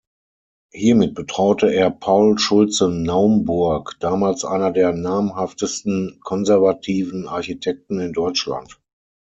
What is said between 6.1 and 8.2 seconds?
konservativen Architekten in